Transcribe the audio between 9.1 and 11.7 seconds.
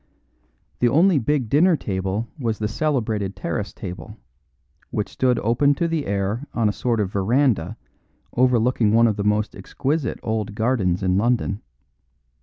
the most exquisite old gardens in London.